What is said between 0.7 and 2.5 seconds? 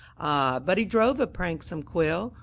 he drove a pranksome quill!